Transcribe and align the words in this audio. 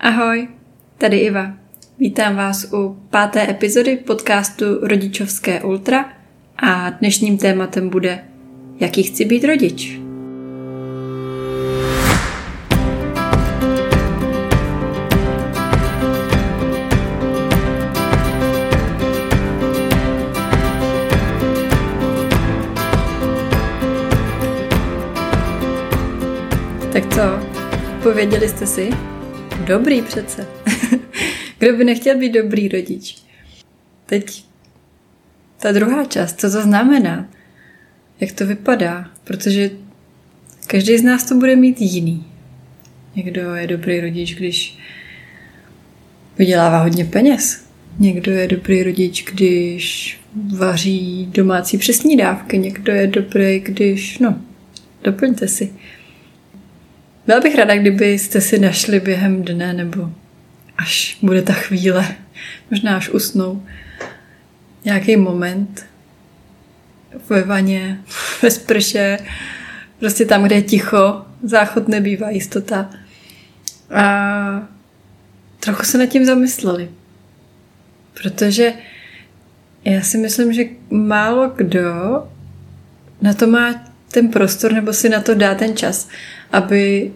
Ahoj, 0.00 0.48
tady 0.98 1.18
Iva. 1.18 1.52
Vítám 1.98 2.36
vás 2.36 2.72
u 2.72 3.06
páté 3.10 3.50
epizody 3.50 3.96
podcastu 3.96 4.64
Rodičovské 4.82 5.60
Ultra 5.60 6.12
a 6.56 6.90
dnešním 6.90 7.38
tématem 7.38 7.88
bude 7.88 8.24
Jaký 8.80 9.02
chci 9.02 9.24
být 9.24 9.44
rodič? 9.44 10.00
Tak 26.92 27.14
co, 27.14 27.20
pověděli 28.02 28.48
jste 28.48 28.66
si? 28.66 28.90
Dobrý 29.68 30.02
přece. 30.02 30.46
Kdo 31.58 31.76
by 31.76 31.84
nechtěl 31.84 32.18
být 32.18 32.32
dobrý 32.32 32.68
rodič? 32.68 33.16
Teď 34.06 34.44
ta 35.58 35.72
druhá 35.72 36.04
část, 36.04 36.40
co 36.40 36.50
to 36.50 36.62
znamená? 36.62 37.28
Jak 38.20 38.32
to 38.32 38.46
vypadá? 38.46 39.10
Protože 39.24 39.70
každý 40.66 40.98
z 40.98 41.02
nás 41.02 41.24
to 41.24 41.34
bude 41.34 41.56
mít 41.56 41.80
jiný. 41.80 42.26
Někdo 43.16 43.54
je 43.54 43.66
dobrý 43.66 44.00
rodič, 44.00 44.34
když 44.34 44.78
vydělává 46.38 46.82
hodně 46.82 47.04
peněz. 47.04 47.64
Někdo 47.98 48.32
je 48.32 48.48
dobrý 48.48 48.82
rodič, 48.82 49.24
když 49.32 50.18
vaří 50.56 51.28
domácí 51.32 51.78
přesní 51.78 52.16
dávky. 52.16 52.58
Někdo 52.58 52.92
je 52.92 53.06
dobrý, 53.06 53.60
když, 53.60 54.18
no, 54.18 54.40
doplňte 55.04 55.48
si. 55.48 55.72
Byla 57.28 57.40
bych 57.40 57.54
ráda, 57.54 57.76
kdybyste 57.76 58.40
si 58.40 58.58
našli 58.58 59.00
během 59.00 59.42
dne 59.42 59.72
nebo 59.72 60.12
až 60.78 61.18
bude 61.22 61.42
ta 61.42 61.52
chvíle, 61.52 62.14
možná 62.70 62.96
až 62.96 63.08
usnou, 63.08 63.66
nějaký 64.84 65.16
moment 65.16 65.86
ve 67.28 67.42
vaně, 67.42 68.00
ve 68.42 68.50
sprše, 68.50 69.18
prostě 69.98 70.24
tam, 70.24 70.44
kde 70.44 70.56
je 70.56 70.62
ticho, 70.62 71.24
záchod 71.42 71.88
nebývá 71.88 72.30
jistota. 72.30 72.90
A 73.90 74.68
trochu 75.60 75.82
se 75.82 75.98
nad 75.98 76.06
tím 76.06 76.24
zamysleli. 76.24 76.90
Protože 78.22 78.72
já 79.84 80.02
si 80.02 80.18
myslím, 80.18 80.52
že 80.52 80.64
málo 80.90 81.52
kdo 81.56 81.84
na 83.22 83.34
to 83.34 83.46
má 83.46 83.74
ten 84.10 84.28
prostor 84.28 84.72
nebo 84.72 84.92
si 84.92 85.08
na 85.08 85.20
to 85.20 85.34
dá 85.34 85.54
ten 85.54 85.76
čas, 85.76 86.08
aby 86.52 87.12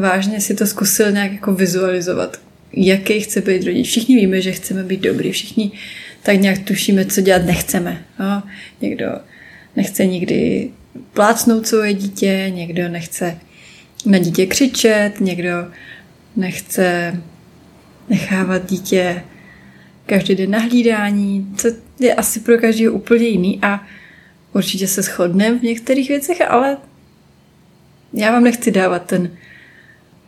vážně 0.00 0.40
si 0.40 0.54
to 0.54 0.66
zkusil 0.66 1.12
nějak 1.12 1.32
jako 1.32 1.54
vizualizovat, 1.54 2.40
jaký 2.72 3.20
chce 3.20 3.40
být 3.40 3.64
rodič. 3.64 3.88
Všichni 3.88 4.16
víme, 4.16 4.40
že 4.40 4.52
chceme 4.52 4.82
být 4.82 5.00
dobrý, 5.00 5.32
všichni 5.32 5.72
tak 6.22 6.40
nějak 6.40 6.58
tušíme, 6.58 7.04
co 7.04 7.20
dělat 7.20 7.44
nechceme. 7.44 8.04
No? 8.20 8.42
Někdo 8.80 9.06
nechce 9.76 10.06
nikdy 10.06 10.70
plácnout 11.12 11.66
svoje 11.66 11.94
dítě, 11.94 12.50
někdo 12.54 12.88
nechce 12.88 13.38
na 14.06 14.18
dítě 14.18 14.46
křičet, 14.46 15.20
někdo 15.20 15.50
nechce 16.36 17.14
nechávat 18.08 18.70
dítě 18.70 19.22
každý 20.06 20.34
den 20.34 20.50
na 20.50 20.58
hlídání, 20.58 21.54
co 21.56 21.68
je 22.00 22.14
asi 22.14 22.40
pro 22.40 22.58
každého 22.58 22.94
úplně 22.94 23.26
jiný 23.26 23.58
a 23.62 23.86
určitě 24.52 24.86
se 24.86 25.02
shodneme 25.02 25.58
v 25.58 25.62
některých 25.62 26.08
věcech, 26.08 26.40
ale 26.48 26.76
já 28.12 28.30
vám 28.30 28.44
nechci 28.44 28.70
dávat 28.70 29.06
ten 29.06 29.30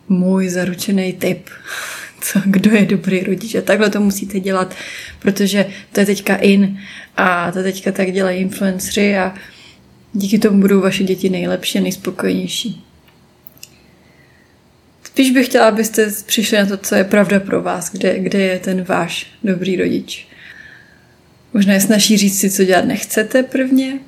můj 0.08 0.48
zaručený 0.48 1.12
tip, 1.12 1.48
co, 2.20 2.40
kdo 2.44 2.70
je 2.70 2.86
dobrý 2.86 3.20
rodič 3.20 3.54
a 3.54 3.60
takhle 3.60 3.90
to 3.90 4.00
musíte 4.00 4.40
dělat, 4.40 4.74
protože 5.18 5.66
to 5.92 6.00
je 6.00 6.06
teďka 6.06 6.36
in 6.36 6.78
a 7.16 7.52
to 7.52 7.62
teďka 7.62 7.92
tak 7.92 8.12
dělají 8.12 8.40
influenceri 8.40 9.18
a 9.18 9.34
díky 10.12 10.38
tomu 10.38 10.60
budou 10.60 10.80
vaše 10.80 11.04
děti 11.04 11.28
nejlepší 11.28 11.78
a 11.78 11.82
nejspokojenější. 11.82 12.84
Spíš 15.04 15.30
bych 15.30 15.46
chtěla, 15.46 15.68
abyste 15.68 16.12
přišli 16.26 16.58
na 16.58 16.66
to, 16.66 16.76
co 16.76 16.94
je 16.94 17.04
pravda 17.04 17.40
pro 17.40 17.62
vás, 17.62 17.90
kde, 17.92 18.18
kde 18.18 18.38
je 18.38 18.58
ten 18.58 18.82
váš 18.82 19.26
dobrý 19.44 19.76
rodič. 19.76 20.28
Možná 21.54 21.74
je 21.74 21.80
snaží 21.80 22.16
říct 22.16 22.40
si, 22.40 22.50
co 22.50 22.64
dělat 22.64 22.84
nechcete 22.84 23.42
prvně, 23.42 23.98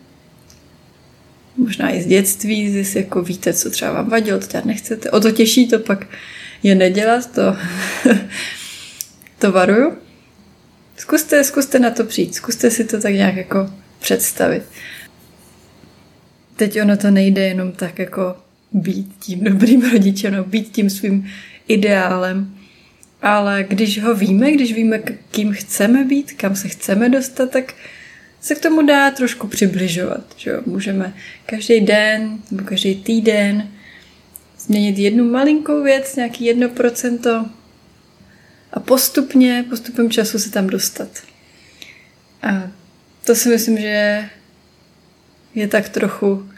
možná 1.59 1.95
i 1.95 2.03
z 2.03 2.07
dětství, 2.07 2.75
jestli 2.75 3.01
jako 3.01 3.23
víte, 3.23 3.53
co 3.53 3.71
třeba 3.71 3.93
vám 3.93 4.11
vadilo, 4.11 4.39
to 4.39 4.47
dělat 4.47 4.65
nechcete. 4.65 5.11
O 5.11 5.21
to 5.21 5.31
těžší 5.31 5.69
to 5.69 5.79
pak 5.79 6.07
je 6.63 6.75
nedělat, 6.75 7.33
to, 7.33 7.57
to 9.39 9.53
varuju. 9.53 9.93
Zkuste, 10.97 11.45
zkuste 11.45 11.79
na 11.79 11.91
to 11.91 12.05
přijít, 12.05 12.35
zkuste 12.35 12.71
si 12.71 12.85
to 12.85 13.01
tak 13.01 13.15
nějak 13.15 13.37
jako 13.37 13.71
představit. 14.01 14.63
Teď 16.57 16.81
ono 16.83 16.97
to 16.97 17.11
nejde 17.11 17.43
jenom 17.43 17.73
tak 17.73 17.99
jako 17.99 18.37
být 18.73 19.13
tím 19.19 19.45
dobrým 19.45 19.83
rodičem, 19.93 20.35
no, 20.35 20.45
být 20.45 20.73
tím 20.73 20.91
svým 20.91 21.31
ideálem, 21.69 22.55
ale 23.23 23.65
když 23.69 24.03
ho 24.03 24.15
víme, 24.15 24.53
když 24.53 24.73
víme, 24.73 24.99
kým 25.31 25.53
chceme 25.53 26.05
být, 26.05 26.33
kam 26.33 26.57
se 26.57 26.69
chceme 26.69 27.09
dostat, 27.09 27.51
tak 27.51 27.75
se 28.41 28.55
k 28.55 28.63
tomu 28.63 28.87
dá 28.87 29.11
trošku 29.11 29.47
přibližovat. 29.47 30.25
Že 30.37 30.51
jo? 30.51 30.63
Můžeme 30.67 31.15
každý 31.47 31.81
den 31.81 32.39
nebo 32.51 32.65
každý 32.65 32.95
týden 32.95 33.69
změnit 34.59 34.99
jednu 34.99 35.31
malinkou 35.31 35.83
věc, 35.83 36.17
nějaký 36.17 36.45
jedno 36.45 36.69
procento 36.69 37.47
a 38.73 38.81
postupně, 38.81 39.65
postupem 39.69 40.11
času 40.11 40.39
se 40.39 40.51
tam 40.51 40.67
dostat. 40.67 41.09
A 42.43 42.71
to 43.25 43.35
si 43.35 43.49
myslím, 43.49 43.79
že 43.79 44.29
je 45.55 45.69
tak 45.69 45.89
trochu 45.89 46.51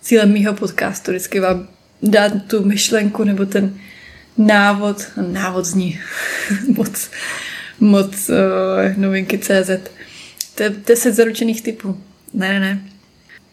cílem 0.00 0.32
mýho 0.32 0.54
podcastu. 0.54 1.10
Vždycky 1.10 1.40
vám 1.40 1.68
dát 2.02 2.32
tu 2.46 2.64
myšlenku 2.64 3.24
nebo 3.24 3.46
ten 3.46 3.78
návod, 4.38 5.06
návod 5.32 5.64
zní 5.64 6.00
moc, 6.76 7.10
moc 7.80 8.28
uh, 8.28 8.36
novinky 8.96 9.38
CZ, 9.38 9.70
to 10.58 10.64
je 10.64 10.70
deset 10.70 11.14
zaručených 11.14 11.62
typů. 11.62 12.00
Ne, 12.34 12.48
ne, 12.48 12.60
ne. 12.60 12.80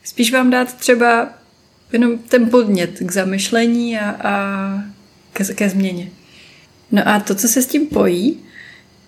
Spíš 0.03 0.31
vám 0.31 0.49
dát 0.49 0.73
třeba 0.73 1.33
jenom 1.93 2.17
ten 2.17 2.49
podnět 2.49 2.99
k 2.99 3.11
zamyšlení 3.11 3.99
a, 3.99 4.09
a 4.09 4.33
ke, 5.33 5.43
ke 5.43 5.69
změně. 5.69 6.09
No 6.91 7.07
a 7.07 7.19
to, 7.19 7.35
co 7.35 7.47
se 7.47 7.61
s 7.61 7.67
tím 7.67 7.87
pojí, 7.87 8.39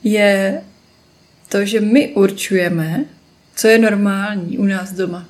je 0.03 0.62
to, 1.50 1.66
že 1.66 1.81
my 1.81 2.07
určujeme, 2.07 3.06
co 3.56 3.68
je 3.68 3.78
normální 3.78 4.57
u 4.57 4.63
nás 4.63 4.91
doma. 4.91 5.30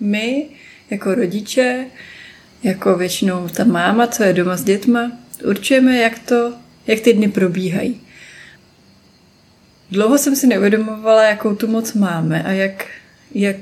My, 0.00 0.46
jako 0.90 1.14
rodiče, 1.14 1.86
jako 2.62 2.96
většinou 2.96 3.48
ta 3.48 3.64
máma, 3.64 4.06
co 4.06 4.22
je 4.22 4.32
doma 4.32 4.56
s 4.56 4.64
dětma, 4.64 5.12
určujeme, 5.44 5.96
jak, 5.96 6.18
to, 6.18 6.54
jak 6.86 7.00
ty 7.00 7.12
dny 7.12 7.28
probíhají. 7.28 8.00
Dlouho 9.94 10.18
jsem 10.18 10.36
si 10.36 10.46
neuvědomovala, 10.46 11.22
jakou 11.22 11.54
tu 11.54 11.66
moc 11.66 11.92
máme 11.92 12.42
a 12.42 12.50
jak, 12.50 12.86
jak 13.34 13.56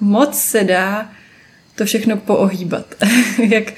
moc 0.00 0.38
se 0.38 0.64
dá 0.64 1.12
to 1.74 1.84
všechno 1.84 2.16
poohýbat. 2.16 2.94
jak, 3.50 3.72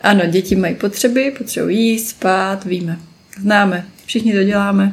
ano, 0.00 0.26
děti 0.26 0.56
mají 0.56 0.74
potřeby, 0.74 1.34
potřebují 1.38 1.90
jíst, 1.90 2.08
spát, 2.08 2.64
víme, 2.64 2.98
známe, 3.40 3.86
všichni 4.06 4.32
to 4.32 4.44
děláme 4.44 4.92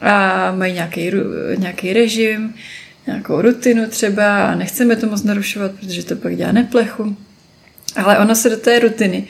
a 0.00 0.52
mají 0.52 0.74
nějaký, 0.74 1.10
nějaký 1.56 1.92
režim, 1.92 2.54
nějakou 3.06 3.42
rutinu 3.42 3.86
třeba 3.88 4.46
a 4.46 4.54
nechceme 4.54 4.96
to 4.96 5.06
moc 5.06 5.22
narušovat, 5.22 5.72
protože 5.72 6.04
to 6.04 6.16
pak 6.16 6.36
dělá 6.36 6.52
neplechu. 6.52 7.16
Ale 7.96 8.18
ono 8.18 8.34
se 8.34 8.50
do 8.50 8.56
té 8.56 8.78
rutiny 8.78 9.24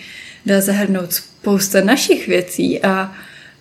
dá 0.47 0.61
zahrnout 0.61 1.13
spousta 1.13 1.81
našich 1.81 2.29
věcí 2.29 2.83
a, 2.83 3.15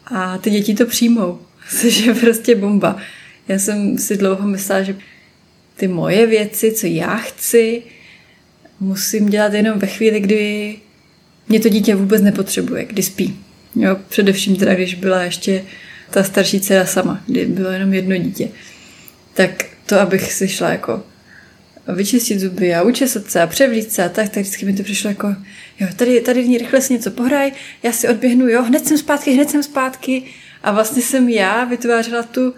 a 0.05 0.37
ty 0.37 0.49
děti 0.49 0.75
to 0.75 0.85
přijmou 0.85 1.39
což 1.81 1.97
je 1.97 2.13
prostě 2.13 2.55
bomba. 2.55 2.97
Já 3.47 3.59
jsem 3.59 3.97
si 3.97 4.17
dlouho 4.17 4.47
myslela, 4.47 4.83
že 4.83 4.95
ty 5.75 5.87
moje 5.87 6.25
věci, 6.25 6.71
co 6.71 6.87
já 6.87 7.17
chci, 7.17 7.83
musím 8.79 9.29
dělat 9.29 9.53
jenom 9.53 9.79
ve 9.79 9.87
chvíli, 9.87 10.19
kdy 10.19 10.75
mě 11.49 11.59
to 11.59 11.69
dítě 11.69 11.95
vůbec 11.95 12.21
nepotřebuje, 12.21 12.85
kdy 12.85 13.03
spí. 13.03 13.39
Jo, 13.75 13.97
především 14.09 14.55
teda, 14.55 14.75
když 14.75 14.95
byla 14.95 15.23
ještě 15.23 15.63
ta 16.11 16.23
starší 16.23 16.59
dcera 16.59 16.85
sama, 16.85 17.23
kdy 17.25 17.45
bylo 17.45 17.69
jenom 17.69 17.93
jedno 17.93 18.17
dítě. 18.17 18.49
Tak 19.33 19.65
to, 19.85 19.99
abych 19.99 20.33
si 20.33 20.47
šla 20.47 20.69
jako 20.69 21.03
vyčistit 21.95 22.39
zuby 22.39 22.75
a 22.75 22.81
učesat 22.81 23.31
se 23.31 23.41
a 23.41 23.47
převlít 23.47 23.91
se 23.91 24.03
a 24.03 24.09
tak, 24.09 24.29
tak 24.29 24.43
vždycky 24.43 24.65
mi 24.65 24.73
to 24.73 24.83
přišlo 24.83 25.09
jako, 25.09 25.35
jo, 25.79 25.87
tady, 25.95 26.21
tady 26.21 26.41
v 26.41 26.47
ní 26.47 26.57
rychle 26.57 26.81
si 26.81 26.93
něco 26.93 27.11
pohraj, 27.11 27.51
já 27.83 27.91
si 27.91 28.07
odběhnu, 28.07 28.49
jo, 28.49 28.63
hned 28.63 28.87
jsem 28.87 28.97
zpátky, 28.97 29.31
hned 29.31 29.49
jsem 29.49 29.63
zpátky 29.63 30.23
a 30.63 30.71
vlastně 30.71 31.01
jsem 31.01 31.29
já 31.29 31.63
vytvářela 31.65 32.23
tu 32.23 32.55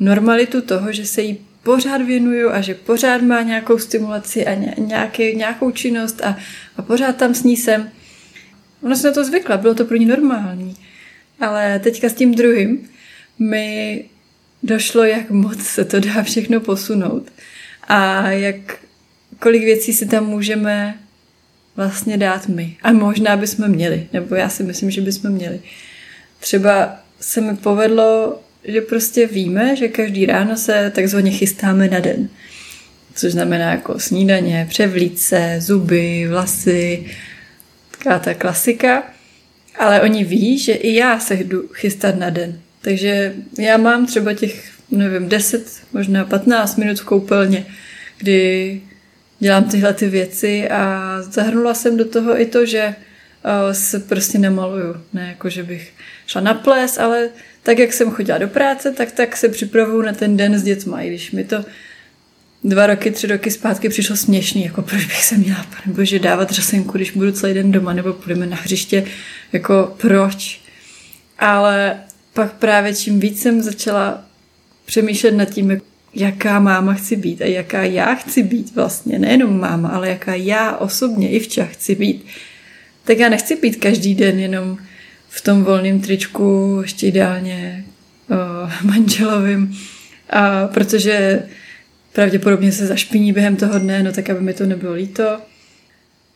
normalitu 0.00 0.60
toho, 0.60 0.92
že 0.92 1.06
se 1.06 1.22
jí 1.22 1.38
pořád 1.62 2.02
věnuju 2.02 2.50
a 2.50 2.60
že 2.60 2.74
pořád 2.74 3.22
má 3.22 3.42
nějakou 3.42 3.78
stimulaci 3.78 4.46
a 4.46 4.54
nějaký, 4.78 5.36
nějakou 5.36 5.70
činnost 5.70 6.20
a, 6.24 6.36
a 6.76 6.82
pořád 6.82 7.16
tam 7.16 7.34
s 7.34 7.42
ní 7.42 7.56
jsem. 7.56 7.90
Ona 8.82 8.96
se 8.96 9.06
na 9.06 9.14
to 9.14 9.24
zvykla, 9.24 9.56
bylo 9.56 9.74
to 9.74 9.84
pro 9.84 9.96
ní 9.96 10.04
normální. 10.04 10.76
Ale 11.40 11.78
teďka 11.78 12.08
s 12.08 12.14
tím 12.14 12.34
druhým 12.34 12.88
mi 13.38 14.04
došlo, 14.62 15.04
jak 15.04 15.30
moc 15.30 15.62
se 15.62 15.84
to 15.84 16.00
dá 16.00 16.22
všechno 16.22 16.60
posunout 16.60 17.30
a 17.88 18.30
jak 18.30 18.56
kolik 19.38 19.62
věcí 19.62 19.92
si 19.92 20.06
tam 20.06 20.26
můžeme 20.26 20.98
vlastně 21.76 22.16
dát 22.16 22.48
my. 22.48 22.76
A 22.82 22.92
možná 22.92 23.36
bychom 23.36 23.68
měli, 23.68 24.06
nebo 24.12 24.34
já 24.34 24.48
si 24.48 24.62
myslím, 24.62 24.90
že 24.90 25.00
bychom 25.00 25.30
měli. 25.30 25.60
Třeba 26.40 27.03
se 27.20 27.40
mi 27.40 27.56
povedlo, 27.56 28.40
že 28.64 28.80
prostě 28.80 29.26
víme, 29.26 29.76
že 29.76 29.88
každý 29.88 30.26
ráno 30.26 30.56
se 30.56 30.92
takzvaně 30.94 31.30
chystáme 31.30 31.88
na 31.88 32.00
den. 32.00 32.28
Což 33.14 33.32
znamená 33.32 33.70
jako 33.70 34.00
snídaně, 34.00 34.66
převlíce, 34.70 35.56
zuby, 35.60 36.26
vlasy, 36.28 37.06
taková 37.90 38.18
ta 38.18 38.34
klasika. 38.34 39.02
Ale 39.78 40.00
oni 40.00 40.24
ví, 40.24 40.58
že 40.58 40.72
i 40.72 40.94
já 40.94 41.18
se 41.18 41.34
jdu 41.34 41.68
chystat 41.72 42.18
na 42.18 42.30
den. 42.30 42.60
Takže 42.80 43.34
já 43.58 43.76
mám 43.76 44.06
třeba 44.06 44.34
těch, 44.34 44.72
nevím, 44.90 45.28
10, 45.28 45.82
možná 45.92 46.24
15 46.24 46.76
minut 46.76 47.00
v 47.00 47.04
koupelně, 47.04 47.66
kdy 48.18 48.80
dělám 49.38 49.64
tyhle 49.64 49.94
ty 49.94 50.08
věci 50.08 50.68
a 50.68 51.16
zahrnula 51.22 51.74
jsem 51.74 51.96
do 51.96 52.04
toho 52.04 52.40
i 52.40 52.46
to, 52.46 52.66
že 52.66 52.94
se 53.72 54.00
prostě 54.00 54.38
nemaluju. 54.38 54.96
Ne 55.12 55.28
jako, 55.28 55.48
že 55.48 55.62
bych 55.62 55.92
šla 56.26 56.40
na 56.40 56.54
ples, 56.54 56.98
ale 56.98 57.28
tak, 57.62 57.78
jak 57.78 57.92
jsem 57.92 58.10
chodila 58.10 58.38
do 58.38 58.48
práce, 58.48 58.90
tak 58.90 59.12
tak 59.12 59.36
se 59.36 59.48
připravuju 59.48 60.02
na 60.02 60.12
ten 60.12 60.36
den 60.36 60.58
s 60.58 60.62
dětma. 60.62 61.02
I 61.02 61.08
když 61.08 61.32
mi 61.32 61.44
to 61.44 61.64
dva 62.64 62.86
roky, 62.86 63.10
tři 63.10 63.26
roky 63.26 63.50
zpátky 63.50 63.88
přišlo 63.88 64.16
směšný, 64.16 64.64
jako 64.64 64.82
proč 64.82 65.04
bych 65.04 65.24
se 65.24 65.36
měla, 65.36 65.66
bože, 65.86 66.18
dávat 66.18 66.50
řasenku, 66.50 66.92
když 66.92 67.10
budu 67.10 67.32
celý 67.32 67.54
den 67.54 67.72
doma, 67.72 67.92
nebo 67.92 68.12
půjdeme 68.12 68.46
na 68.46 68.56
hřiště, 68.56 69.04
jako 69.52 69.94
proč. 69.96 70.60
Ale 71.38 72.00
pak 72.32 72.52
právě 72.52 72.94
čím 72.94 73.20
víc 73.20 73.42
jsem 73.42 73.62
začala 73.62 74.24
přemýšlet 74.84 75.32
nad 75.32 75.44
tím, 75.44 75.80
jaká 76.14 76.60
máma 76.60 76.94
chci 76.94 77.16
být 77.16 77.42
a 77.42 77.44
jaká 77.44 77.82
já 77.82 78.14
chci 78.14 78.42
být 78.42 78.74
vlastně, 78.74 79.18
nejenom 79.18 79.60
máma, 79.60 79.88
ale 79.88 80.08
jaká 80.08 80.34
já 80.34 80.76
osobně 80.76 81.30
i 81.30 81.40
včas 81.40 81.68
chci 81.68 81.94
být, 81.94 82.26
tak 83.04 83.18
já 83.18 83.28
nechci 83.28 83.56
být 83.56 83.76
každý 83.76 84.14
den 84.14 84.38
jenom 84.38 84.78
v 85.28 85.40
tom 85.40 85.64
volném 85.64 86.00
tričku, 86.00 86.78
ještě 86.82 87.06
ideálně 87.06 87.84
o, 88.30 88.34
manželovým, 88.86 89.76
a 90.30 90.66
protože 90.66 91.42
pravděpodobně 92.12 92.72
se 92.72 92.86
zašpiní 92.86 93.32
během 93.32 93.56
toho 93.56 93.78
dne, 93.78 94.02
no 94.02 94.12
tak 94.12 94.30
aby 94.30 94.40
mi 94.40 94.54
to 94.54 94.66
nebylo 94.66 94.92
líto. 94.92 95.38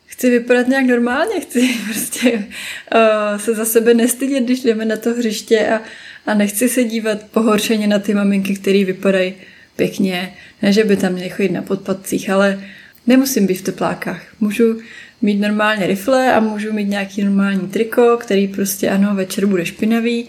Chci 0.07 0.31
vypadat 0.31 0.69
nějak 0.69 0.87
normálně, 0.87 1.41
chci 1.41 1.69
prostě 1.91 2.33
uh, 2.33 3.39
se 3.39 3.55
za 3.55 3.65
sebe 3.65 3.95
nestydět, 3.95 4.45
když 4.45 4.61
jdeme 4.61 4.85
na 4.85 4.97
to 4.97 5.11
hřiště 5.11 5.69
a, 5.69 5.81
a 6.27 6.35
nechci 6.35 6.69
se 6.69 6.85
dívat 6.85 7.23
pohoršeně 7.23 7.87
na 7.87 7.99
ty 7.99 8.15
maminky, 8.15 8.55
které 8.55 8.85
vypadají 8.85 9.35
pěkně. 9.77 10.35
Ne, 10.63 10.73
že 10.73 10.85
by 10.85 10.97
tam 10.97 11.13
měli 11.13 11.31
chodit 11.31 11.53
na 11.53 11.63
podpadcích, 11.63 12.31
ale 12.31 12.65
nemusím 13.07 13.47
být 13.47 13.55
v 13.55 13.63
teplákách. 13.63 14.23
Můžu 14.41 14.81
mít 15.23 15.41
normálně 15.41 15.87
rifle 15.87 16.33
a 16.35 16.41
můžu 16.41 16.73
mít 16.73 16.89
nějaký 16.89 17.25
normální 17.25 17.69
triko, 17.69 18.17
který 18.21 18.49
prostě 18.49 18.91
ano, 18.91 19.15
večer 19.15 19.47
bude 19.47 19.67
špinavý. 19.67 20.29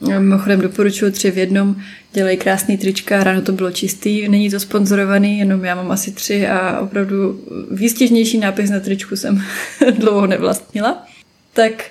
Mimochodem 0.00 0.60
doporučuji 0.60 1.10
tři 1.10 1.30
v 1.30 1.38
jednom, 1.38 1.76
dělají 2.12 2.36
krásný 2.36 2.78
trička, 2.78 3.24
ráno 3.24 3.42
to 3.42 3.52
bylo 3.52 3.70
čistý, 3.70 4.28
není 4.28 4.50
to 4.50 4.60
sponzorovaný, 4.60 5.38
jenom 5.38 5.64
já 5.64 5.74
mám 5.74 5.90
asi 5.90 6.12
tři 6.12 6.46
a 6.46 6.80
opravdu 6.80 7.44
výstěžnější 7.70 8.38
nápis 8.38 8.70
na 8.70 8.80
tričku 8.80 9.16
jsem 9.16 9.42
dlouho 9.98 10.26
nevlastnila. 10.26 11.06
Tak 11.52 11.84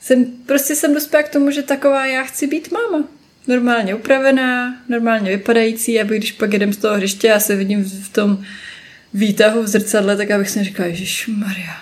jsem, 0.00 0.24
prostě 0.46 0.74
jsem 0.74 0.94
dospěla 0.94 1.22
k 1.22 1.32
tomu, 1.32 1.50
že 1.50 1.62
taková 1.62 2.06
já 2.06 2.22
chci 2.22 2.46
být 2.46 2.72
máma 2.72 3.04
normálně 3.48 3.94
upravená, 3.94 4.76
normálně 4.88 5.30
vypadající, 5.30 6.00
aby 6.00 6.18
když 6.18 6.32
pak 6.32 6.52
jedem 6.52 6.72
z 6.72 6.76
toho 6.76 6.94
hřiště 6.94 7.32
a 7.32 7.40
se 7.40 7.56
vidím 7.56 7.84
v 7.84 8.08
tom 8.12 8.44
výtahu 9.14 9.62
v 9.62 9.68
zrcadle, 9.68 10.16
tak 10.16 10.30
abych 10.30 10.50
si 10.50 10.64
říkala, 10.64 10.88
Ježíš 10.88 11.26
Maria. 11.26 11.76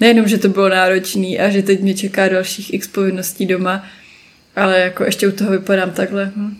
Nejenom, 0.00 0.28
že 0.28 0.38
to 0.38 0.48
bylo 0.48 0.68
náročný 0.68 1.40
a 1.40 1.50
že 1.50 1.62
teď 1.62 1.80
mě 1.80 1.94
čeká 1.94 2.28
dalších 2.28 2.74
x 2.74 2.88
povinností 2.88 3.46
doma, 3.46 3.86
ale 4.56 4.80
jako 4.80 5.04
ještě 5.04 5.28
u 5.28 5.32
toho 5.32 5.50
vypadám 5.50 5.90
takhle. 5.90 6.32
Hm. 6.36 6.56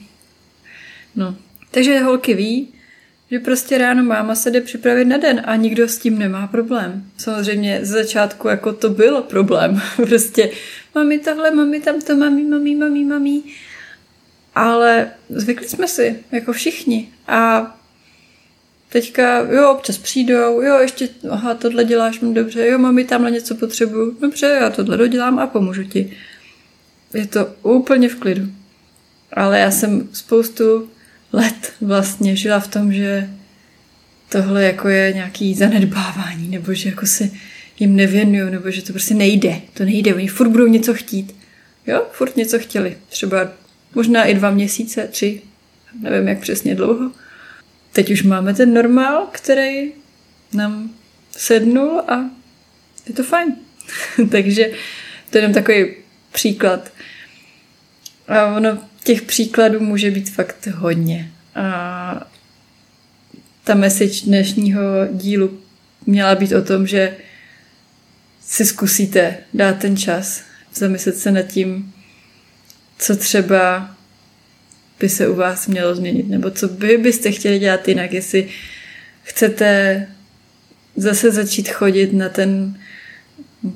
No. 1.16 1.36
Takže 1.70 2.00
holky 2.00 2.34
ví, 2.34 2.68
že 3.30 3.38
prostě 3.38 3.78
ráno 3.78 4.04
máma 4.04 4.34
se 4.34 4.50
jde 4.50 4.60
připravit 4.60 5.04
na 5.04 5.16
den 5.16 5.42
a 5.44 5.56
nikdo 5.56 5.88
s 5.88 5.98
tím 5.98 6.18
nemá 6.18 6.46
problém. 6.46 7.04
Samozřejmě 7.16 7.80
z 7.82 7.88
začátku 7.88 8.48
jako 8.48 8.72
to 8.72 8.90
bylo 8.90 9.22
problém. 9.22 9.82
prostě 9.96 10.50
mami 10.94 11.18
tohle, 11.18 11.50
mami 11.50 11.80
tamto, 11.80 12.16
mami, 12.16 12.44
mami, 12.44 12.74
mami, 12.74 13.04
mami. 13.04 13.42
Ale 14.54 15.10
zvykli 15.28 15.68
jsme 15.68 15.88
si, 15.88 16.16
jako 16.32 16.52
všichni. 16.52 17.08
A 17.28 17.66
teďka, 18.94 19.38
jo, 19.38 19.70
občas 19.70 19.98
přijdou, 19.98 20.60
jo, 20.60 20.78
ještě, 20.78 21.08
aha, 21.30 21.54
tohle 21.54 21.84
děláš 21.84 22.20
mi 22.20 22.34
dobře, 22.34 22.66
jo, 22.66 22.78
mami, 22.78 23.04
tamhle 23.04 23.30
něco 23.30 23.54
potřebuju, 23.54 24.16
dobře, 24.20 24.46
já 24.60 24.70
tohle 24.70 24.96
dodělám 24.96 25.38
a 25.38 25.46
pomůžu 25.46 25.84
ti. 25.84 26.12
Je 27.14 27.26
to 27.26 27.46
úplně 27.62 28.08
v 28.08 28.14
klidu. 28.14 28.42
Ale 29.32 29.58
já 29.58 29.70
jsem 29.70 30.08
spoustu 30.12 30.88
let 31.32 31.72
vlastně 31.80 32.36
žila 32.36 32.60
v 32.60 32.68
tom, 32.68 32.92
že 32.92 33.30
tohle 34.28 34.64
jako 34.64 34.88
je 34.88 35.12
nějaký 35.12 35.54
zanedbávání, 35.54 36.48
nebo 36.48 36.74
že 36.74 36.88
jako 36.88 37.06
se 37.06 37.30
jim 37.78 37.96
nevěnuju, 37.96 38.50
nebo 38.50 38.70
že 38.70 38.82
to 38.82 38.92
prostě 38.92 39.14
nejde. 39.14 39.60
To 39.74 39.84
nejde, 39.84 40.14
oni 40.14 40.28
furt 40.28 40.48
budou 40.48 40.66
něco 40.66 40.94
chtít. 40.94 41.36
Jo, 41.86 42.06
furt 42.12 42.36
něco 42.36 42.58
chtěli. 42.58 42.96
Třeba 43.08 43.48
možná 43.94 44.24
i 44.24 44.34
dva 44.34 44.50
měsíce, 44.50 45.08
tři, 45.08 45.42
nevím 46.00 46.28
jak 46.28 46.40
přesně 46.40 46.74
dlouho. 46.74 47.10
Teď 47.94 48.10
už 48.10 48.22
máme 48.22 48.54
ten 48.54 48.74
normál, 48.74 49.28
který 49.32 49.92
nám 50.52 50.90
sednul 51.30 52.02
a 52.08 52.30
je 53.06 53.14
to 53.14 53.22
fajn. 53.22 53.56
Takže 54.30 54.70
to 55.30 55.38
je 55.38 55.42
jenom 55.42 55.54
takový 55.54 55.94
příklad. 56.32 56.92
A 58.28 58.46
ono, 58.46 58.78
těch 59.04 59.22
příkladů 59.22 59.80
může 59.80 60.10
být 60.10 60.30
fakt 60.30 60.66
hodně. 60.66 61.32
A 61.54 62.26
ta 63.64 63.74
message 63.74 64.20
dnešního 64.24 64.82
dílu 65.12 65.60
měla 66.06 66.34
být 66.34 66.52
o 66.52 66.62
tom, 66.62 66.86
že 66.86 67.16
si 68.40 68.66
zkusíte 68.66 69.38
dát 69.54 69.78
ten 69.78 69.96
čas, 69.96 70.42
zamyslet 70.74 71.18
se 71.18 71.30
nad 71.30 71.42
tím, 71.42 71.94
co 72.98 73.16
třeba 73.16 73.93
by 75.00 75.08
se 75.08 75.28
u 75.28 75.34
vás 75.34 75.66
mělo 75.66 75.94
změnit, 75.94 76.28
nebo 76.28 76.50
co 76.50 76.68
vy 76.68 76.98
byste 76.98 77.30
chtěli 77.30 77.58
dělat 77.58 77.88
jinak, 77.88 78.12
jestli 78.12 78.48
chcete 79.22 80.06
zase 80.96 81.30
začít 81.30 81.68
chodit 81.68 82.12
na 82.12 82.28
ten 82.28 82.76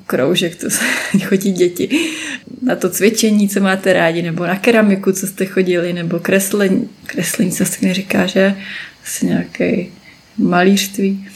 kroužek, 0.05 0.55
to 0.55 0.67
chodí 1.25 1.51
děti, 1.51 2.13
na 2.61 2.75
to 2.75 2.89
cvičení, 2.89 3.49
co 3.49 3.59
máte 3.59 3.93
rádi, 3.93 4.21
nebo 4.21 4.47
na 4.47 4.55
keramiku, 4.55 5.11
co 5.11 5.27
jste 5.27 5.45
chodili, 5.45 5.93
nebo 5.93 6.19
kreslení, 6.19 6.89
kreslení, 7.05 7.51
se 7.51 7.63
neříká, 7.81 8.25
že? 8.25 8.55
Asi 9.03 9.25
nějaký 9.25 9.91
malířství. 10.37 11.27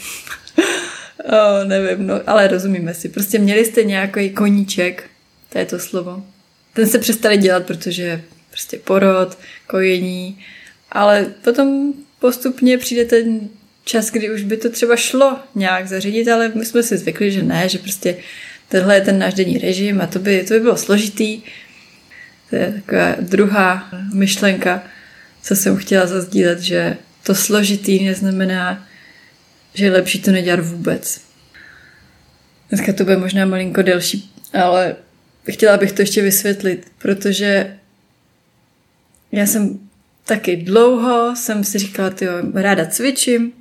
oh, 1.24 1.68
nevím, 1.68 2.06
no, 2.06 2.20
ale 2.26 2.48
rozumíme 2.48 2.94
si. 2.94 3.08
Prostě 3.08 3.38
měli 3.38 3.64
jste 3.64 3.84
nějaký 3.84 4.30
koníček, 4.30 5.04
to 5.48 5.58
je 5.58 5.66
to 5.66 5.78
slovo. 5.78 6.22
Ten 6.72 6.86
se 6.86 6.98
přestali 6.98 7.36
dělat, 7.36 7.66
protože 7.66 8.22
prostě 8.54 8.78
porod, 8.78 9.38
kojení, 9.66 10.38
ale 10.92 11.26
potom 11.44 11.92
postupně 12.18 12.78
přijde 12.78 13.04
ten 13.04 13.40
čas, 13.84 14.10
kdy 14.10 14.30
už 14.30 14.42
by 14.42 14.56
to 14.56 14.70
třeba 14.70 14.96
šlo 14.96 15.38
nějak 15.54 15.88
zařídit, 15.88 16.28
ale 16.28 16.52
my 16.54 16.64
jsme 16.64 16.82
si 16.82 16.96
zvykli, 16.96 17.32
že 17.32 17.42
ne, 17.42 17.68
že 17.68 17.78
prostě 17.78 18.16
tohle 18.68 18.94
je 18.94 19.00
ten 19.00 19.18
náš 19.18 19.34
denní 19.34 19.58
režim 19.58 20.00
a 20.00 20.06
to 20.06 20.18
by, 20.18 20.44
to 20.44 20.54
by 20.54 20.60
bylo 20.60 20.76
složitý. 20.76 21.42
To 22.50 22.56
je 22.56 22.72
taková 22.72 23.16
druhá 23.20 23.88
myšlenka, 24.14 24.82
co 25.42 25.56
jsem 25.56 25.76
chtěla 25.76 26.06
zazdílet, 26.06 26.60
že 26.60 26.96
to 27.22 27.34
složitý 27.34 28.04
neznamená, 28.04 28.86
že 29.74 29.84
je 29.84 29.90
lepší 29.90 30.22
to 30.22 30.30
nedělat 30.30 30.60
vůbec. 30.60 31.20
Dneska 32.68 32.92
to 32.92 33.04
bude 33.04 33.16
možná 33.16 33.46
malinko 33.46 33.82
delší, 33.82 34.30
ale 34.52 34.96
chtěla 35.50 35.76
bych 35.76 35.92
to 35.92 36.02
ještě 36.02 36.22
vysvětlit, 36.22 36.92
protože 36.98 37.76
já 39.34 39.46
jsem 39.46 39.78
taky 40.24 40.56
dlouho 40.56 41.36
jsem 41.36 41.64
si 41.64 41.78
říkala, 41.78 42.10
ty 42.10 42.26
ráda 42.54 42.86
cvičím, 42.86 43.52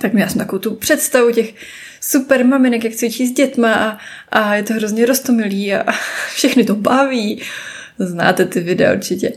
tak 0.00 0.12
měla 0.12 0.28
jsem 0.28 0.38
takovou 0.38 0.58
tu 0.58 0.74
představu 0.74 1.32
těch 1.32 1.54
super 2.00 2.44
maminek, 2.44 2.84
jak 2.84 2.94
cvičí 2.94 3.26
s 3.26 3.32
dětma 3.32 3.74
a, 3.74 3.98
a 4.28 4.54
je 4.54 4.62
to 4.62 4.74
hrozně 4.74 5.06
roztomilý 5.06 5.74
a, 5.74 5.80
a 5.80 5.92
všechny 6.34 6.64
to 6.64 6.74
baví. 6.74 7.42
Znáte 7.98 8.44
ty 8.44 8.60
videa 8.60 8.92
určitě. 8.92 9.32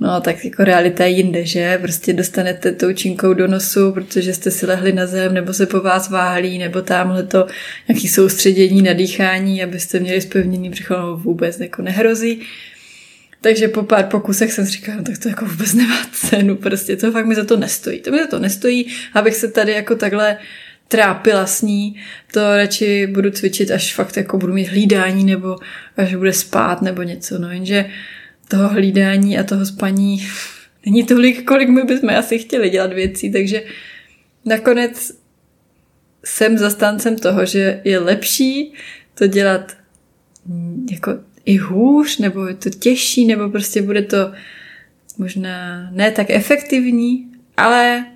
No 0.00 0.20
tak 0.20 0.44
jako 0.44 0.64
realita 0.64 1.04
je 1.04 1.10
jinde, 1.10 1.44
že? 1.44 1.78
Prostě 1.78 2.12
dostanete 2.12 2.72
tou 2.72 2.92
činkou 2.92 3.34
do 3.34 3.46
nosu, 3.46 3.92
protože 3.92 4.34
jste 4.34 4.50
si 4.50 4.66
lehli 4.66 4.92
na 4.92 5.06
zem, 5.06 5.34
nebo 5.34 5.52
se 5.52 5.66
po 5.66 5.80
vás 5.80 6.10
váhlí, 6.10 6.58
nebo 6.58 6.82
tamhle 6.82 7.22
to 7.22 7.46
nějaký 7.88 8.08
soustředění 8.08 8.82
na 8.82 8.92
dýchání, 8.92 9.62
abyste 9.62 10.00
měli 10.00 10.20
spevněný 10.20 10.70
břicho, 10.70 11.16
vůbec 11.16 11.60
jako 11.60 11.82
nehrozí. 11.82 12.40
Takže 13.40 13.68
po 13.68 13.82
pár 13.82 14.06
pokusech 14.06 14.52
jsem 14.52 14.66
si 14.66 14.72
říkala, 14.72 14.98
no, 14.98 15.04
tak 15.04 15.18
to 15.18 15.28
jako 15.28 15.44
vůbec 15.44 15.74
nemá 15.74 16.06
cenu, 16.12 16.56
prostě 16.56 16.96
to 16.96 17.12
fakt 17.12 17.26
mi 17.26 17.34
za 17.34 17.44
to 17.44 17.56
nestojí. 17.56 18.00
To 18.00 18.10
mi 18.10 18.18
za 18.18 18.26
to 18.26 18.38
nestojí, 18.38 18.86
abych 19.14 19.34
se 19.34 19.48
tady 19.48 19.72
jako 19.72 19.94
takhle 19.94 20.38
trápila 20.88 21.46
s 21.46 21.62
ní, 21.62 21.96
to 22.32 22.56
radši 22.56 23.06
budu 23.06 23.30
cvičit, 23.30 23.70
až 23.70 23.94
fakt 23.94 24.16
jako 24.16 24.38
budu 24.38 24.52
mít 24.52 24.68
hlídání, 24.68 25.24
nebo 25.24 25.56
až 25.96 26.14
bude 26.14 26.32
spát, 26.32 26.82
nebo 26.82 27.02
něco, 27.02 27.38
no 27.38 27.50
jenže 27.50 27.90
toho 28.48 28.68
hlídání 28.68 29.38
a 29.38 29.44
toho 29.44 29.66
spaní 29.66 30.28
není 30.86 31.04
tolik, 31.04 31.44
kolik 31.44 31.68
my 31.68 31.82
bychom 31.82 32.10
asi 32.10 32.38
chtěli 32.38 32.70
dělat 32.70 32.92
věcí, 32.92 33.32
takže 33.32 33.62
nakonec 34.44 35.12
jsem 36.24 36.58
zastáncem 36.58 37.18
toho, 37.18 37.46
že 37.46 37.80
je 37.84 37.98
lepší 37.98 38.72
to 39.14 39.26
dělat 39.26 39.76
jako 40.90 41.18
i 41.50 41.56
hůř, 41.56 42.18
nebo 42.18 42.46
je 42.46 42.54
to 42.54 42.70
těžší, 42.70 43.26
nebo 43.26 43.48
prostě 43.48 43.82
bude 43.82 44.02
to 44.02 44.32
možná 45.18 45.88
ne 45.90 46.10
tak 46.10 46.30
efektivní, 46.30 47.32
ale 47.56 48.06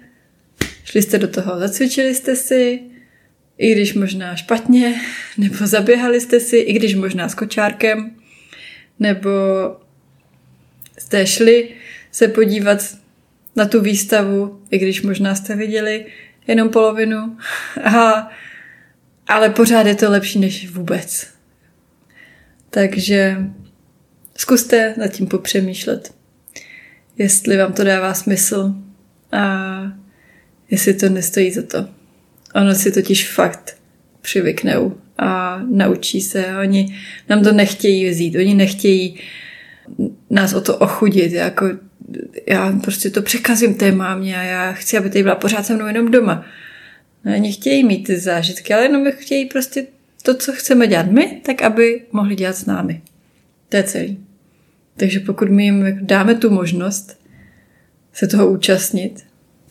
šli 0.85 1.03
jste 1.03 1.19
do 1.19 1.29
toho, 1.29 1.59
zacvičili 1.59 2.15
jste 2.15 2.37
si, 2.37 2.81
i 3.59 3.73
když 3.73 3.95
možná 3.95 4.37
špatně, 4.37 5.01
nebo 5.39 5.67
zaběhali 5.67 6.21
jste 6.21 6.41
si, 6.41 6.57
i 6.57 6.73
když 6.73 6.95
možná 6.95 7.29
s 7.29 7.35
kočárkem, 7.35 8.11
nebo 9.01 9.31
jste 10.99 11.27
šli 11.27 11.69
se 12.13 12.29
podívat 12.29 12.97
na 13.57 13.67
tu 13.67 13.81
výstavu, 13.81 14.63
i 14.71 14.79
když 14.79 15.03
možná 15.03 15.35
jste 15.35 15.57
viděli 15.57 16.07
jenom 16.47 16.69
polovinu, 16.69 17.37
a, 17.85 18.31
ale 19.27 19.51
pořád 19.51 19.87
je 19.87 19.95
to 19.95 20.11
lepší 20.11 20.39
než 20.39 20.71
vůbec. 20.71 21.34
Takže 22.75 23.37
zkuste 24.37 24.95
nad 24.99 25.09
tím 25.09 25.27
popřemýšlet, 25.27 26.15
jestli 27.19 27.57
vám 27.57 27.73
to 27.73 27.85
dává 27.85 28.15
smysl 28.15 28.75
a 29.33 29.67
jestli 30.71 30.95
to 30.95 31.09
nestojí 31.09 31.51
za 31.51 31.63
to. 31.63 31.89
Ono 32.55 32.75
si 32.75 32.93
totiž 32.93 33.31
fakt 33.31 33.77
přivyknou 34.21 34.97
a 35.19 35.61
naučí 35.71 36.21
se. 36.21 36.47
Oni 36.61 36.99
nám 37.29 37.43
to 37.43 37.53
nechtějí 37.53 38.11
vzít, 38.11 38.37
oni 38.37 38.55
nechtějí 38.55 39.21
nás 40.31 40.53
o 40.53 40.61
to 40.61 40.77
ochudit. 40.77 41.33
Jako, 41.33 41.67
já 42.49 42.73
prostě 42.83 43.11
to 43.11 43.23
překazím 43.23 43.75
té 43.75 43.93
mámě 43.93 44.39
a 44.39 44.43
já 44.43 44.73
chci, 44.73 44.99
aby 44.99 45.11
tady 45.11 45.23
byla 45.23 45.35
pořád 45.35 45.67
se 45.67 45.75
mnou 45.75 45.87
jenom 45.87 46.11
doma. 46.11 46.45
Oni 47.37 47.53
chtějí 47.53 47.85
mít 47.85 48.07
ty 48.07 48.19
zážitky, 48.19 48.75
ale 48.75 48.83
jenom 48.83 49.13
chtějí 49.13 49.47
prostě 49.47 49.87
to, 50.25 50.35
co 50.35 50.53
chceme 50.53 50.87
dělat 50.87 51.11
my, 51.11 51.41
tak 51.45 51.63
aby 51.63 52.03
mohli 52.13 52.35
dělat 52.35 52.57
s 52.57 52.67
námi. 52.67 53.03
To 53.69 53.77
je 53.77 53.83
celý. 53.83 54.19
Takže 54.97 55.21
pokud 55.21 55.49
my 55.49 55.65
jim 55.65 55.99
dáme 56.01 56.35
tu 56.35 56.51
možnost 56.51 57.21
se 58.13 58.27
toho 58.27 58.51
účastnit, 58.51 59.25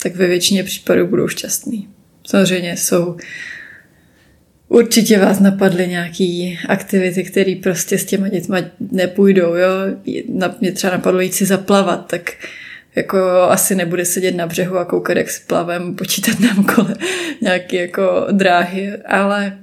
tak 0.03 0.15
ve 0.15 0.27
většině 0.27 0.63
případů 0.63 1.07
budou 1.07 1.27
šťastní. 1.27 1.89
Samozřejmě 2.27 2.77
jsou 2.77 3.17
Určitě 4.67 5.19
vás 5.19 5.39
napadly 5.39 5.87
nějaké 5.87 6.55
aktivity, 6.67 7.23
které 7.23 7.55
prostě 7.63 7.97
s 7.97 8.05
těma 8.05 8.29
dětma 8.29 8.57
nepůjdou, 8.91 9.55
jo. 9.55 9.69
Mě 10.61 10.71
třeba 10.71 10.93
napadlo 10.93 11.21
jít 11.21 11.33
si 11.33 11.45
zaplavat, 11.45 12.07
tak 12.07 12.31
jako 12.95 13.19
asi 13.41 13.75
nebude 13.75 14.05
sedět 14.05 14.35
na 14.35 14.47
břehu 14.47 14.77
a 14.77 14.85
koukat, 14.85 15.17
jak 15.17 15.29
s 15.29 15.39
plavem, 15.39 15.95
počítat 15.95 16.39
nám 16.39 16.63
kole 16.63 16.95
nějaké 17.41 17.77
jako 17.77 18.27
dráhy, 18.31 18.91
ale 19.05 19.57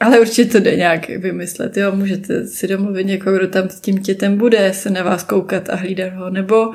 ale 0.00 0.20
určitě 0.20 0.44
to 0.44 0.60
jde 0.60 0.76
nějak 0.76 1.08
vymyslet, 1.08 1.76
jo, 1.76 1.92
můžete 1.92 2.46
si 2.46 2.68
domluvit 2.68 3.04
někoho, 3.04 3.36
kdo 3.36 3.48
tam 3.48 3.68
s 3.68 3.80
tím 3.80 3.98
dětem 3.98 4.36
bude 4.36 4.72
se 4.72 4.90
na 4.90 5.02
vás 5.02 5.22
koukat 5.22 5.70
a 5.70 5.76
hlídat 5.76 6.12
ho, 6.12 6.30
nebo 6.30 6.68
uh, 6.68 6.74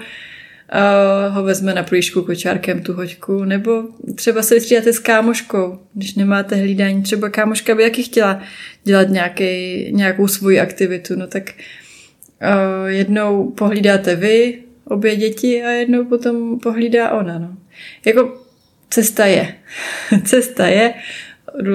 ho 1.29 1.43
vezme 1.43 1.73
na 1.73 1.83
plíšku 1.83 2.21
kočárkem 2.21 2.83
tu 2.83 2.93
hoďku, 2.93 3.43
nebo 3.43 3.83
třeba 4.15 4.41
se 4.41 4.55
vystřídáte 4.55 4.93
s 4.93 4.99
kámoškou, 4.99 5.79
když 5.93 6.15
nemáte 6.15 6.55
hlídání, 6.55 7.03
třeba 7.03 7.29
kámoška 7.29 7.75
by 7.75 7.83
jaký 7.83 8.03
chtěla 8.03 8.41
dělat 8.83 9.09
nějaký, 9.09 9.45
nějakou 9.91 10.27
svoji 10.27 10.59
aktivitu, 10.59 11.15
no 11.15 11.27
tak 11.27 11.43
uh, 11.51 12.87
jednou 12.87 13.49
pohlídáte 13.51 14.15
vy, 14.15 14.63
obě 14.85 15.15
děti 15.15 15.63
a 15.63 15.69
jednou 15.69 16.05
potom 16.05 16.59
pohlídá 16.59 17.11
ona, 17.11 17.39
no. 17.39 17.57
Jako 18.05 18.41
cesta 18.89 19.25
je. 19.25 19.53
cesta 20.23 20.67
je, 20.67 20.93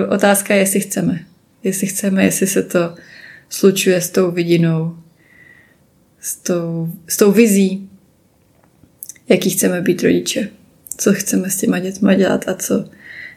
otázka 0.09 0.55
je, 0.55 0.61
jestli 0.61 0.81
chceme 0.81 1.32
jestli 1.65 1.87
chceme, 1.87 2.25
jestli 2.25 2.47
se 2.47 2.63
to 2.63 2.95
slučuje 3.49 4.01
s 4.01 4.11
tou 4.11 4.31
vidinou, 4.31 4.97
s 6.21 6.37
tou, 6.37 6.93
s 7.09 7.17
tou 7.17 7.33
vizí, 7.33 7.91
jaký 9.29 9.51
chceme 9.51 9.81
být 9.81 10.03
rodiče, 10.03 10.49
co 10.97 11.13
chceme 11.13 11.51
s 11.51 11.57
těma 11.57 11.79
dětma 11.79 12.15
dělat 12.15 12.49
a 12.49 12.55
co 12.55 12.85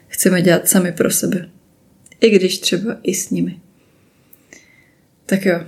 chceme 0.08 0.42
dělat 0.42 0.68
sami 0.68 0.92
pro 0.92 1.10
sebe. 1.10 1.48
I 2.20 2.30
když 2.30 2.58
třeba 2.58 2.96
i 3.02 3.14
s 3.14 3.30
nimi. 3.30 3.60
Tak 5.26 5.44
jo, 5.44 5.60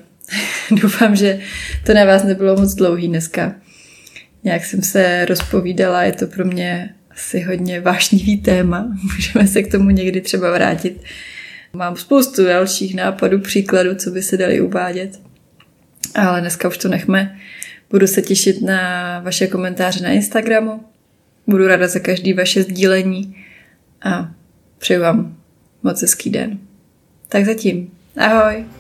doufám, 0.83 1.17
že 1.17 1.41
to 1.87 1.95
na 1.95 2.05
vás 2.05 2.25
nebylo 2.25 2.57
moc 2.57 2.75
dlouhý 2.75 3.09
dneska. 3.09 3.55
Nějak 4.45 4.65
jsem 4.65 4.83
se 4.83 5.25
rozpovídala, 5.25 6.03
je 6.03 6.13
to 6.13 6.27
pro 6.27 6.45
mě 6.45 6.95
asi 7.11 7.41
hodně 7.41 7.81
vášnivý 7.81 8.37
téma. 8.37 8.97
Můžeme 9.03 9.47
se 9.47 9.63
k 9.63 9.71
tomu 9.71 9.91
někdy 9.91 10.21
třeba 10.21 10.51
vrátit 10.51 11.03
Mám 11.73 11.97
spoustu 11.97 12.45
dalších 12.45 12.95
nápadů, 12.95 13.41
příkladů, 13.41 13.95
co 13.95 14.11
by 14.11 14.23
se 14.23 14.37
dali 14.37 14.61
uvádět. 14.61 15.21
Ale 16.15 16.41
dneska 16.41 16.69
už 16.69 16.79
to 16.79 16.89
nechme. 16.89 17.39
Budu 17.91 18.07
se 18.07 18.23
těšit 18.23 18.63
na 18.63 19.21
vaše 19.21 19.47
komentáře 19.47 20.03
na 20.03 20.11
Instagramu. 20.11 20.85
Budu 21.47 21.67
ráda 21.67 21.89
za 21.89 21.99
každý 21.99 22.33
vaše 22.33 22.63
sdílení 22.63 23.45
a 24.03 24.31
přeju 24.79 25.01
vám 25.01 25.37
moc 25.83 26.03
hezký 26.03 26.31
den. 26.31 26.59
Tak 27.29 27.45
zatím. 27.45 27.91
Ahoj! 28.17 28.78